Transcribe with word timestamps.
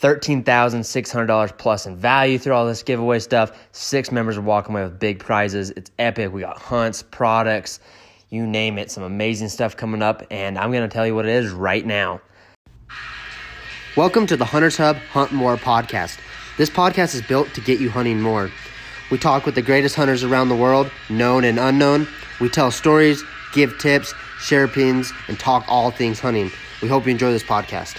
$13,600 0.00 1.58
plus 1.58 1.84
in 1.84 1.94
value 1.94 2.38
through 2.38 2.54
all 2.54 2.66
this 2.66 2.82
giveaway 2.82 3.18
stuff. 3.18 3.52
Six 3.72 4.10
members 4.10 4.38
are 4.38 4.42
walking 4.42 4.74
away 4.74 4.84
with 4.84 4.98
big 4.98 5.18
prizes. 5.18 5.70
It's 5.72 5.90
epic. 5.98 6.32
We 6.32 6.40
got 6.40 6.58
hunts, 6.58 7.02
products, 7.02 7.80
you 8.30 8.46
name 8.46 8.78
it. 8.78 8.90
Some 8.90 9.02
amazing 9.02 9.50
stuff 9.50 9.76
coming 9.76 10.00
up, 10.00 10.26
and 10.30 10.58
I'm 10.58 10.72
going 10.72 10.88
to 10.88 10.92
tell 10.92 11.06
you 11.06 11.14
what 11.14 11.26
it 11.26 11.32
is 11.32 11.50
right 11.50 11.84
now. 11.84 12.22
Welcome 13.94 14.26
to 14.28 14.36
the 14.36 14.44
Hunters 14.44 14.78
Hub 14.78 14.96
Hunt 14.96 15.32
More 15.32 15.56
podcast. 15.56 16.18
This 16.56 16.70
podcast 16.70 17.14
is 17.14 17.22
built 17.22 17.52
to 17.54 17.60
get 17.60 17.78
you 17.78 17.90
hunting 17.90 18.22
more. 18.22 18.50
We 19.10 19.18
talk 19.18 19.44
with 19.44 19.54
the 19.54 19.62
greatest 19.62 19.96
hunters 19.96 20.24
around 20.24 20.48
the 20.48 20.56
world, 20.56 20.90
known 21.10 21.44
and 21.44 21.58
unknown. 21.58 22.06
We 22.40 22.48
tell 22.48 22.70
stories, 22.70 23.22
give 23.52 23.78
tips, 23.78 24.14
share 24.40 24.64
opinions, 24.64 25.12
and 25.28 25.38
talk 25.38 25.64
all 25.68 25.90
things 25.90 26.20
hunting. 26.20 26.50
We 26.80 26.88
hope 26.88 27.04
you 27.04 27.10
enjoy 27.10 27.32
this 27.32 27.42
podcast. 27.42 27.98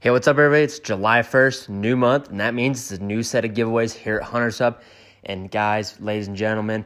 Hey, 0.00 0.10
what's 0.10 0.26
up, 0.26 0.36
everybody? 0.36 0.64
It's 0.64 0.80
July 0.80 1.20
1st, 1.20 1.68
new 1.68 1.96
month, 1.96 2.28
and 2.28 2.40
that 2.40 2.52
means 2.52 2.90
it's 2.90 3.00
a 3.00 3.04
new 3.04 3.22
set 3.22 3.44
of 3.44 3.52
giveaways 3.52 3.92
here 3.92 4.16
at 4.16 4.24
Hunters 4.24 4.58
Hub. 4.58 4.80
And, 5.24 5.48
guys, 5.48 6.00
ladies 6.00 6.26
and 6.26 6.36
gentlemen, 6.36 6.84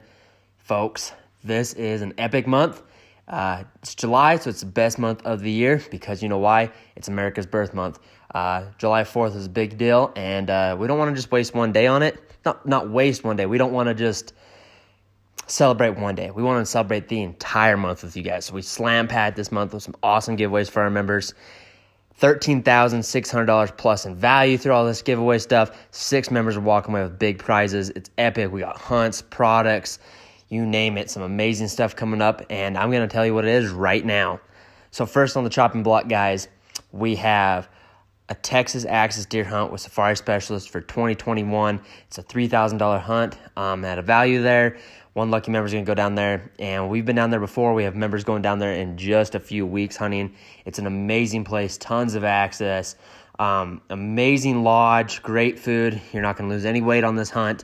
folks, 0.58 1.12
this 1.42 1.72
is 1.72 2.02
an 2.02 2.12
epic 2.18 2.46
month. 2.46 2.82
Uh, 3.26 3.64
it's 3.82 3.94
July, 3.94 4.36
so 4.36 4.50
it's 4.50 4.60
the 4.60 4.66
best 4.66 4.98
month 4.98 5.22
of 5.24 5.40
the 5.40 5.50
year 5.50 5.82
because 5.90 6.22
you 6.22 6.28
know 6.28 6.38
why? 6.38 6.70
It's 6.94 7.08
America's 7.08 7.46
birth 7.46 7.72
month. 7.72 8.00
Uh, 8.34 8.66
July 8.76 9.02
4th 9.02 9.34
is 9.34 9.46
a 9.46 9.50
big 9.50 9.78
deal, 9.78 10.12
and 10.14 10.50
uh, 10.50 10.76
we 10.78 10.86
don't 10.86 10.98
want 10.98 11.10
to 11.10 11.14
just 11.16 11.32
waste 11.32 11.54
one 11.54 11.72
day 11.72 11.86
on 11.86 12.02
it. 12.02 12.20
Not, 12.44 12.66
not 12.66 12.90
waste 12.90 13.24
one 13.24 13.36
day. 13.36 13.46
We 13.46 13.56
don't 13.56 13.72
want 13.72 13.88
to 13.88 13.94
just 13.94 14.34
celebrate 15.46 15.98
one 15.98 16.14
day. 16.14 16.30
We 16.30 16.42
want 16.42 16.64
to 16.64 16.70
celebrate 16.70 17.08
the 17.08 17.22
entire 17.22 17.76
month 17.76 18.02
with 18.02 18.16
you 18.16 18.22
guys. 18.22 18.46
So 18.46 18.54
we 18.54 18.62
slam 18.62 19.08
pad 19.08 19.36
this 19.36 19.52
month 19.52 19.74
with 19.74 19.82
some 19.82 19.96
awesome 20.02 20.36
giveaways 20.36 20.70
for 20.70 20.82
our 20.82 20.90
members. 20.90 21.34
$13,600 22.20 23.76
plus 23.76 24.06
in 24.06 24.14
value 24.14 24.56
through 24.56 24.72
all 24.72 24.86
this 24.86 25.02
giveaway 25.02 25.38
stuff. 25.38 25.76
Six 25.90 26.30
members 26.30 26.56
are 26.56 26.60
walking 26.60 26.94
away 26.94 27.02
with 27.02 27.18
big 27.18 27.38
prizes. 27.38 27.90
It's 27.90 28.10
epic. 28.18 28.52
We 28.52 28.60
got 28.60 28.78
hunts, 28.78 29.20
products, 29.20 29.98
you 30.48 30.64
name 30.64 30.96
it. 30.96 31.10
Some 31.10 31.22
amazing 31.22 31.68
stuff 31.68 31.96
coming 31.96 32.22
up, 32.22 32.42
and 32.50 32.78
I'm 32.78 32.90
going 32.90 33.06
to 33.06 33.12
tell 33.12 33.26
you 33.26 33.34
what 33.34 33.44
it 33.44 33.50
is 33.50 33.70
right 33.70 34.04
now. 34.04 34.40
So, 34.92 35.06
first 35.06 35.36
on 35.36 35.42
the 35.42 35.50
chopping 35.50 35.82
block, 35.82 36.08
guys, 36.08 36.46
we 36.92 37.16
have 37.16 37.68
a 38.28 38.34
Texas 38.36 38.84
Axis 38.84 39.26
deer 39.26 39.44
hunt 39.44 39.72
with 39.72 39.80
Safari 39.80 40.16
Specialist 40.16 40.70
for 40.70 40.80
2021. 40.80 41.80
It's 42.06 42.18
a 42.18 42.22
$3,000 42.22 43.00
hunt 43.00 43.36
um, 43.56 43.84
at 43.84 43.98
a 43.98 44.02
value 44.02 44.40
there. 44.40 44.78
One 45.14 45.30
lucky 45.30 45.52
member 45.52 45.66
is 45.66 45.72
going 45.72 45.84
to 45.84 45.88
go 45.88 45.94
down 45.94 46.16
there, 46.16 46.50
and 46.58 46.90
we've 46.90 47.06
been 47.06 47.14
down 47.14 47.30
there 47.30 47.38
before. 47.38 47.72
We 47.72 47.84
have 47.84 47.94
members 47.94 48.24
going 48.24 48.42
down 48.42 48.58
there 48.58 48.72
in 48.72 48.96
just 48.96 49.36
a 49.36 49.40
few 49.40 49.64
weeks 49.64 49.96
hunting. 49.96 50.34
It's 50.64 50.80
an 50.80 50.88
amazing 50.88 51.44
place, 51.44 51.78
tons 51.78 52.16
of 52.16 52.24
access, 52.24 52.96
um, 53.38 53.80
amazing 53.90 54.64
lodge, 54.64 55.22
great 55.22 55.56
food. 55.56 56.02
You're 56.12 56.22
not 56.22 56.36
going 56.36 56.50
to 56.50 56.54
lose 56.54 56.64
any 56.64 56.80
weight 56.80 57.04
on 57.04 57.14
this 57.14 57.30
hunt. 57.30 57.62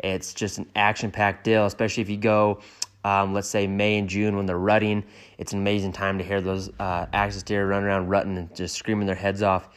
It's 0.00 0.34
just 0.34 0.58
an 0.58 0.68
action 0.74 1.12
packed 1.12 1.44
deal, 1.44 1.66
especially 1.66 2.00
if 2.00 2.10
you 2.10 2.16
go, 2.16 2.62
um, 3.04 3.32
let's 3.32 3.48
say, 3.48 3.68
May 3.68 3.96
and 3.98 4.08
June 4.08 4.36
when 4.36 4.46
they're 4.46 4.58
rutting. 4.58 5.04
It's 5.38 5.52
an 5.52 5.60
amazing 5.60 5.92
time 5.92 6.18
to 6.18 6.24
hear 6.24 6.40
those 6.40 6.68
uh, 6.80 7.06
deer 7.44 7.68
run 7.68 7.84
around 7.84 8.08
rutting 8.08 8.36
and 8.36 8.52
just 8.56 8.74
screaming 8.74 9.06
their 9.06 9.14
heads 9.14 9.40
off, 9.40 9.68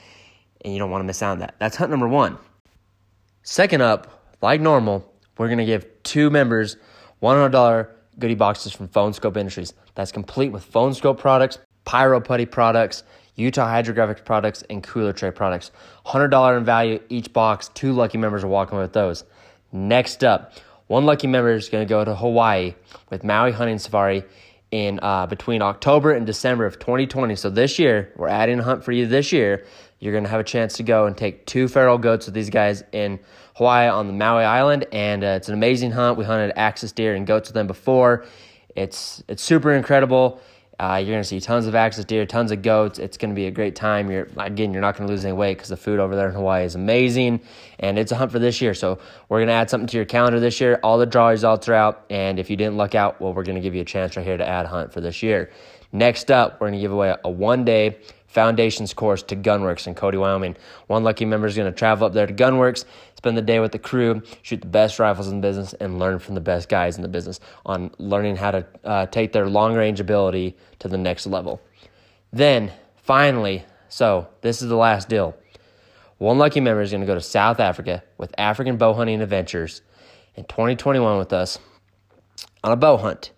and 0.62 0.74
you 0.74 0.80
don't 0.80 0.90
want 0.90 1.02
to 1.02 1.06
miss 1.06 1.22
out 1.22 1.34
on 1.34 1.40
that. 1.40 1.54
That's 1.60 1.76
hunt 1.76 1.92
number 1.92 2.08
one. 2.08 2.40
Second 3.44 3.82
up, 3.82 4.26
like 4.42 4.60
normal, 4.60 5.14
we're 5.38 5.50
to 5.56 5.66
give 5.66 5.86
two 6.02 6.32
members 6.32 6.78
$100 7.22 7.88
goodie 8.20 8.36
boxes 8.36 8.74
from 8.74 8.88
Phone 8.88 9.14
Skope 9.14 9.38
Industries. 9.38 9.74
That's 9.96 10.12
complete 10.12 10.52
with 10.52 10.64
Phone 10.64 10.92
Skope 10.92 11.18
products, 11.18 11.60
Pyro 11.86 12.20
Putty 12.20 12.46
products, 12.46 13.04
Utah 13.36 13.68
Hydrographics 13.68 14.24
products, 14.24 14.64
and 14.70 14.84
Cooler 14.84 15.14
Tray 15.14 15.32
products. 15.32 15.72
$100 16.06 16.58
in 16.58 16.66
value 16.66 17.00
each 17.10 17.32
box. 17.34 17.70
Two 17.74 17.94
lucky 17.94 18.18
members 18.18 18.44
are 18.44 18.48
walking 18.48 18.78
with 18.78 18.94
those. 18.94 19.24
Next 19.72 20.24
up, 20.24 20.54
one 20.88 21.06
lucky 21.06 21.28
member 21.28 21.54
is 21.54 21.70
going 21.70 21.86
to 21.86 21.90
go 21.90 22.04
to 22.04 22.14
Hawaii 22.14 22.76
with 23.10 23.24
Maui 23.24 23.52
Hunting 23.52 23.80
Safari 23.80 24.24
in 24.72 25.00
uh, 25.02 25.28
between 25.28 25.62
October 25.62 26.14
and 26.14 26.26
December 26.26 26.66
of 26.66 26.80
2020. 26.80 27.36
So 27.36 27.50
this 27.50 27.78
year, 27.78 28.12
we're 28.16 28.30
adding 28.30 28.60
a 28.60 28.64
hunt 28.64 28.84
for 28.84 28.92
you 28.94 29.06
this 29.06 29.32
year. 29.32 29.66
You're 30.00 30.14
going 30.14 30.24
to 30.24 30.30
have 30.30 30.40
a 30.40 30.46
chance 30.46 30.74
to 30.78 30.84
go 30.84 31.06
and 31.06 31.16
take 31.16 31.46
two 31.46 31.68
feral 31.68 31.98
goats 31.98 32.26
with 32.26 32.34
these 32.34 32.50
guys 32.50 32.84
in 32.92 33.20
Hawaii 33.56 33.88
on 33.88 34.08
the 34.08 34.14
Maui 34.14 34.44
Island, 34.44 34.88
and 34.92 35.24
uh, 35.24 35.28
it's 35.28 35.50
an 35.50 35.54
amazing 35.54 35.92
hunt. 35.92 36.18
We 36.18 36.26
hunted 36.26 36.54
axis 36.56 36.92
deer 36.92 37.14
and 37.14 37.28
goats 37.28 37.50
with 37.50 37.54
them 37.54 37.68
before. 37.68 38.26
It's 38.76 39.24
it's 39.28 39.44
super 39.44 39.74
incredible. 39.74 40.42
Uh, 40.82 40.96
you're 40.98 41.14
gonna 41.14 41.24
see 41.24 41.40
tons 41.40 41.68
of 41.68 41.76
axis 41.76 42.04
deer, 42.06 42.26
tons 42.26 42.52
of 42.52 42.64
goats. 42.64 42.98
It's 42.98 43.16
gonna 43.16 43.36
be 43.36 43.46
a 43.46 43.52
great 43.52 43.76
time. 43.76 44.10
You're 44.10 44.28
again, 44.38 44.74
you're 44.74 44.82
not 44.82 44.98
gonna 44.98 45.12
lose 45.12 45.24
any 45.24 45.32
weight 45.32 45.58
because 45.58 45.70
the 45.70 45.78
food 45.78 46.00
over 46.00 46.16
there 46.16 46.28
in 46.28 46.34
Hawaii 46.34 46.66
is 46.66 46.74
amazing, 46.74 47.40
and 47.78 48.00
it's 48.00 48.12
a 48.12 48.16
hunt 48.16 48.32
for 48.32 48.40
this 48.40 48.62
year. 48.62 48.74
So 48.74 48.98
we're 49.30 49.42
gonna 49.42 49.52
add 49.52 49.70
something 49.70 49.86
to 49.86 49.98
your 49.98 50.08
calendar 50.08 50.40
this 50.40 50.60
year. 50.60 50.80
All 50.82 50.98
the 50.98 51.06
draw 51.06 51.28
results 51.28 51.70
are 51.70 51.76
out, 51.76 52.06
and 52.10 52.40
if 52.40 52.50
you 52.50 52.56
didn't 52.56 52.78
luck 52.78 52.96
out, 52.96 53.22
well, 53.22 53.32
we're 53.32 53.44
gonna 53.44 53.60
give 53.60 53.76
you 53.76 53.82
a 53.82 53.86
chance 53.86 54.18
right 54.18 54.26
here 54.26 54.38
to 54.38 54.48
add 54.48 54.66
hunt 54.66 54.92
for 54.92 55.02
this 55.02 55.22
year. 55.22 55.52
Next 55.92 56.32
up, 56.32 56.60
we're 56.60 56.70
gonna 56.70 56.82
give 56.82 56.94
away 56.94 57.16
a 57.24 57.30
one 57.30 57.64
day 57.64 58.00
foundations 58.32 58.94
course 58.94 59.22
to 59.24 59.36
Gunwerks 59.36 59.88
in 59.88 59.94
Cody, 59.94 60.18
Wyoming. 60.18 60.56
One 60.88 61.04
lucky 61.04 61.26
member 61.26 61.48
is 61.48 61.56
going 61.56 61.72
to 61.72 61.78
travel 61.78 62.08
up 62.08 62.14
there 62.14 62.26
to 62.26 62.34
Gunwerks, 62.34 62.86
spend 63.18 63.38
the 63.38 63.42
day 63.42 63.60
with 63.60 63.74
the 63.74 63.80
crew, 63.80 64.24
shoot 64.42 64.62
the 64.62 64.68
best 64.68 65.00
rifles 65.00 65.28
in 65.28 65.42
the 65.42 65.48
business, 65.48 65.74
and 65.74 66.00
learn 66.00 66.18
from 66.18 66.36
the 66.36 66.42
best 66.42 66.70
guys 66.70 66.96
in 66.96 67.02
the 67.02 67.10
business 67.10 67.42
on 67.66 67.92
learning 67.98 68.38
how 68.38 68.52
to 68.52 68.66
uh, 68.86 69.06
take 69.08 69.34
their 69.34 69.50
long 69.50 69.76
range 69.76 70.00
ability 70.00 70.56
to 70.80 70.88
the 70.88 70.98
next 70.98 71.28
level. 71.28 71.62
Then, 72.32 72.72
finally, 72.96 73.66
so 73.90 74.28
this 74.40 74.62
is 74.62 74.70
the 74.70 74.78
last 74.78 75.10
deal. 75.10 75.36
One 76.18 76.38
lucky 76.38 76.62
member 76.62 76.82
is 76.82 76.92
going 76.92 77.02
to 77.02 77.08
go 77.08 77.16
to 77.16 77.22
South 77.22 77.60
Africa 77.60 78.04
with 78.18 78.34
African 78.38 78.78
Bow 78.78 78.94
Hunting 78.94 79.22
Adventures 79.22 79.82
in 80.36 80.46
2021 80.46 81.18
with 81.18 81.34
us 81.34 81.60
on 82.64 82.72
a 82.72 82.78
bow 82.78 82.96
hunt. 82.96 83.32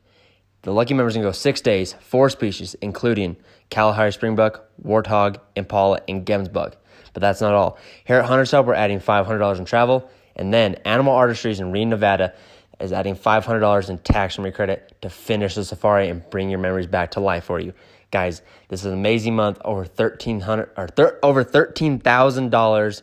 The 0.63 0.74
lucky 0.74 0.94
members 0.94 1.13
to 1.13 1.19
go 1.19 1.31
six 1.31 1.62
days, 1.62 1.94
four 2.00 2.29
species, 2.29 2.74
including 2.81 3.35
Kalahari 3.69 4.12
springbuck, 4.12 4.62
warthog, 4.84 5.38
impala, 5.56 6.00
and 6.07 6.25
gemsbuck. 6.25 6.74
But 7.13 7.22
that's 7.22 7.41
not 7.41 7.53
all. 7.53 7.78
Here 8.06 8.18
at 8.18 8.25
Hunters 8.25 8.51
Hub, 8.51 8.66
we're 8.66 8.74
adding 8.74 9.00
$500 9.00 9.59
in 9.59 9.66
travel, 9.66 10.09
and 10.35 10.53
then 10.53 10.75
Animal 10.85 11.13
Artistries 11.13 11.59
in 11.59 11.72
Reno, 11.72 11.91
Nevada 11.91 12.34
is 12.79 12.94
adding 12.94 13.16
$500 13.16 13.90
in 13.90 13.97
tax 14.00 14.35
free 14.35 14.51
credit 14.51 14.96
to 15.01 15.09
finish 15.09 15.56
the 15.56 15.66
safari 15.66 16.09
and 16.09 16.28
bring 16.29 16.50
your 16.50 16.59
memories 16.59 16.88
back 16.88 17.12
to 17.12 17.19
life 17.19 17.44
for 17.44 17.59
you. 17.59 17.74
Guys, 18.09 18.41
this 18.69 18.81
is 18.81 18.85
an 18.85 18.94
amazing 18.94 19.35
month. 19.35 19.59
Over 19.66 19.81
1300 19.81 20.69
or 20.78 20.88
thir- 20.88 21.19
over 21.24 21.44
$13,000 21.44 23.01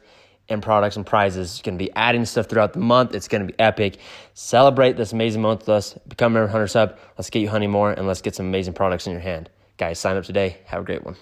in 0.51 0.61
products 0.61 0.97
and 0.97 1.07
prizes. 1.07 1.53
It's 1.53 1.63
going 1.63 1.79
to 1.79 1.85
be 1.85 1.91
adding 1.93 2.25
stuff 2.25 2.47
throughout 2.47 2.73
the 2.73 2.81
month. 2.81 3.15
It's 3.15 3.29
going 3.29 3.47
to 3.47 3.53
be 3.53 3.59
epic. 3.59 3.99
Celebrate 4.35 4.97
this 4.97 5.13
amazing 5.13 5.43
month 5.43 5.61
with 5.61 5.71
us. 5.71 5.95
Become 6.09 6.33
a 6.33 6.41
member 6.41 6.51
Hunters 6.51 6.75
Hub. 6.75 6.99
Let's 7.17 7.31
get 7.31 7.41
you 7.41 7.49
hunting 7.49 7.71
more 7.71 7.93
and 7.93 8.07
let's 8.07 8.21
get 8.21 8.35
some 8.35 8.47
amazing 8.47 8.75
products 8.75 9.07
in 9.07 9.13
your 9.13 9.23
hand. 9.23 9.51
Guys, 9.77 9.99
sign 9.99 10.17
up 10.17 10.25
today. 10.25 10.59
Have 10.67 10.83
a 10.83 10.85
great 10.85 11.05
one. 11.05 11.17